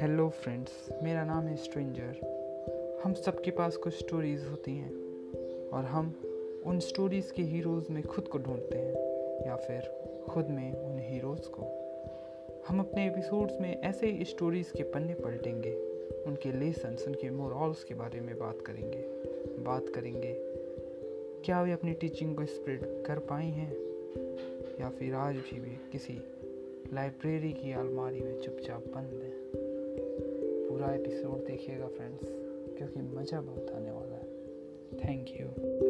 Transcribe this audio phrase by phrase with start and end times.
[0.00, 4.92] Hello friends मेरा नाम है स्ट्रेंजर हम सबके पास कुछ स्टोरीज़ होती हैं
[5.68, 6.14] और हम
[6.66, 8.94] उन स्टोरीज़ के हीरोज़ में खुद को ढूंढते हैं
[9.46, 9.80] या फिर
[10.30, 11.62] खुद में उन हीरोज़ को.
[12.68, 15.74] हम अपने एपिसोड्स में ऐसे ही स्टोरीज़ के पन्ने पलटेंगे,
[16.26, 19.04] उनके लेसन्स उनके मोरल्स के बारे में बात करेंगे.
[19.64, 20.34] बात करेंगे,
[21.44, 23.72] क्या वे अपनी टीचिंग को स्प्रेड कर पाई हैं?
[24.80, 26.20] या फिर आज भी वे किसी
[26.94, 29.19] लाइब्रेरी की अलमारी में चुपचाप बंद
[30.80, 32.28] पूरा एपिसोड देखिएगा फ्रेंड्स
[32.76, 34.24] क्योंकि मज़ा बहुत आने वाला है।
[34.98, 35.89] Thank you